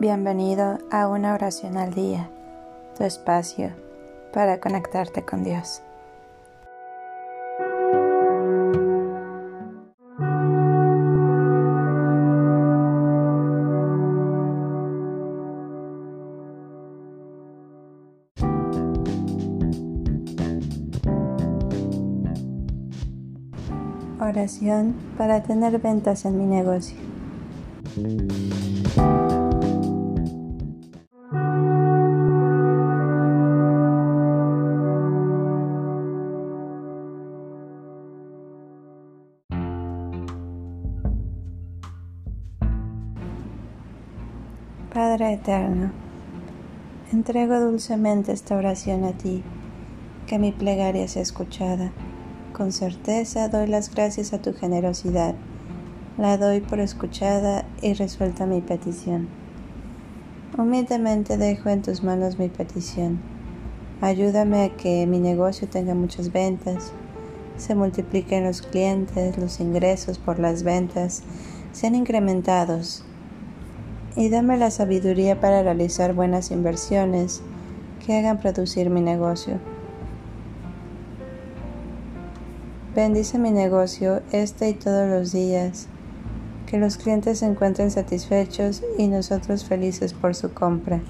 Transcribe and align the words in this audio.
Bienvenido 0.00 0.78
a 0.90 1.08
una 1.08 1.34
oración 1.34 1.76
al 1.76 1.92
día, 1.92 2.30
tu 2.96 3.04
espacio 3.04 3.70
para 4.32 4.58
conectarte 4.58 5.26
con 5.26 5.44
Dios. 5.44 5.82
Oración 24.18 24.94
para 25.18 25.42
tener 25.42 25.78
ventas 25.78 26.24
en 26.24 26.38
mi 26.38 26.46
negocio. 26.46 26.96
Padre 44.92 45.34
Eterno, 45.34 45.92
entrego 47.12 47.60
dulcemente 47.60 48.32
esta 48.32 48.56
oración 48.56 49.04
a 49.04 49.12
ti, 49.12 49.44
que 50.26 50.40
mi 50.40 50.50
plegaria 50.50 51.06
sea 51.06 51.22
escuchada. 51.22 51.92
Con 52.52 52.72
certeza 52.72 53.48
doy 53.48 53.68
las 53.68 53.94
gracias 53.94 54.32
a 54.32 54.42
tu 54.42 54.52
generosidad, 54.52 55.36
la 56.18 56.36
doy 56.38 56.60
por 56.60 56.80
escuchada 56.80 57.64
y 57.80 57.94
resuelta 57.94 58.46
mi 58.46 58.62
petición. 58.62 59.28
Humildemente 60.58 61.36
dejo 61.36 61.68
en 61.68 61.82
tus 61.82 62.02
manos 62.02 62.40
mi 62.40 62.48
petición. 62.48 63.20
Ayúdame 64.00 64.64
a 64.64 64.76
que 64.76 65.06
mi 65.06 65.20
negocio 65.20 65.68
tenga 65.68 65.94
muchas 65.94 66.32
ventas, 66.32 66.92
se 67.56 67.76
multipliquen 67.76 68.42
los 68.42 68.60
clientes, 68.60 69.38
los 69.38 69.60
ingresos 69.60 70.18
por 70.18 70.40
las 70.40 70.64
ventas 70.64 71.22
sean 71.70 71.94
incrementados 71.94 73.04
y 74.16 74.28
dame 74.28 74.56
la 74.56 74.70
sabiduría 74.70 75.40
para 75.40 75.62
realizar 75.62 76.14
buenas 76.14 76.50
inversiones 76.50 77.42
que 78.04 78.16
hagan 78.16 78.40
producir 78.40 78.90
mi 78.90 79.00
negocio. 79.00 79.58
Bendice 82.94 83.38
mi 83.38 83.52
negocio 83.52 84.20
este 84.32 84.68
y 84.68 84.74
todos 84.74 85.08
los 85.08 85.32
días, 85.32 85.86
que 86.66 86.78
los 86.78 86.96
clientes 86.96 87.38
se 87.38 87.46
encuentren 87.46 87.90
satisfechos 87.90 88.82
y 88.98 89.06
nosotros 89.06 89.64
felices 89.64 90.12
por 90.12 90.34
su 90.34 90.52
compra. 90.52 91.00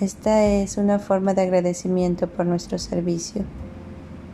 Esta 0.00 0.46
es 0.46 0.78
una 0.78 0.98
forma 0.98 1.34
de 1.34 1.42
agradecimiento 1.42 2.28
por 2.28 2.46
nuestro 2.46 2.78
servicio. 2.78 3.42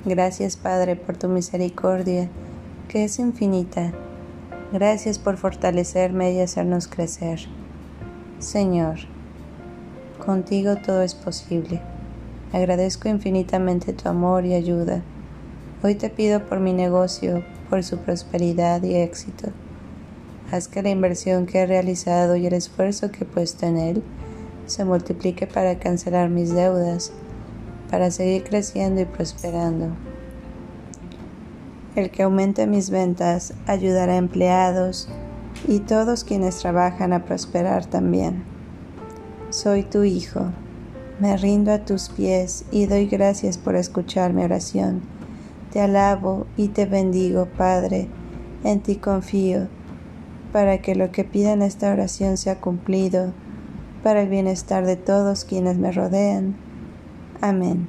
Gracias 0.04 0.56
Padre 0.56 0.94
por 0.94 1.16
tu 1.16 1.28
misericordia, 1.28 2.28
que 2.88 3.04
es 3.04 3.18
infinita. 3.18 3.92
Gracias 4.72 5.18
por 5.18 5.36
fortalecerme 5.38 6.32
y 6.32 6.40
hacernos 6.40 6.86
crecer. 6.86 7.40
Señor, 8.44 8.96
contigo 10.24 10.76
todo 10.76 11.00
es 11.00 11.14
posible. 11.14 11.80
Agradezco 12.52 13.08
infinitamente 13.08 13.94
tu 13.94 14.06
amor 14.06 14.44
y 14.44 14.52
ayuda. 14.52 15.02
Hoy 15.82 15.94
te 15.94 16.10
pido 16.10 16.44
por 16.44 16.60
mi 16.60 16.74
negocio, 16.74 17.42
por 17.70 17.82
su 17.82 17.96
prosperidad 17.96 18.82
y 18.82 18.96
éxito. 18.96 19.48
Haz 20.52 20.68
que 20.68 20.82
la 20.82 20.90
inversión 20.90 21.46
que 21.46 21.60
he 21.60 21.66
realizado 21.66 22.36
y 22.36 22.46
el 22.46 22.52
esfuerzo 22.52 23.10
que 23.10 23.24
he 23.24 23.26
puesto 23.26 23.64
en 23.64 23.78
él 23.78 24.02
se 24.66 24.84
multiplique 24.84 25.46
para 25.46 25.78
cancelar 25.78 26.28
mis 26.28 26.54
deudas, 26.54 27.12
para 27.90 28.10
seguir 28.10 28.44
creciendo 28.44 29.00
y 29.00 29.06
prosperando. 29.06 29.86
El 31.96 32.10
que 32.10 32.24
aumente 32.24 32.66
mis 32.66 32.90
ventas 32.90 33.54
ayudará 33.66 34.12
a 34.12 34.18
empleados, 34.18 35.08
y 35.66 35.80
todos 35.80 36.24
quienes 36.24 36.58
trabajan 36.58 37.12
a 37.12 37.24
prosperar 37.24 37.86
también. 37.86 38.44
Soy 39.50 39.82
tu 39.82 40.02
Hijo, 40.02 40.46
me 41.20 41.36
rindo 41.36 41.72
a 41.72 41.84
tus 41.84 42.08
pies 42.08 42.64
y 42.72 42.86
doy 42.86 43.06
gracias 43.06 43.56
por 43.56 43.76
escuchar 43.76 44.32
mi 44.32 44.42
oración. 44.42 45.02
Te 45.72 45.80
alabo 45.80 46.46
y 46.56 46.68
te 46.68 46.86
bendigo, 46.86 47.46
Padre, 47.56 48.08
en 48.64 48.80
ti 48.80 48.96
confío, 48.96 49.68
para 50.52 50.78
que 50.78 50.94
lo 50.94 51.10
que 51.10 51.24
pida 51.24 51.52
en 51.52 51.62
esta 51.62 51.92
oración 51.92 52.36
sea 52.36 52.60
cumplido, 52.60 53.32
para 54.02 54.22
el 54.22 54.28
bienestar 54.28 54.86
de 54.86 54.96
todos 54.96 55.44
quienes 55.44 55.78
me 55.78 55.90
rodean. 55.90 56.56
Amén. 57.40 57.88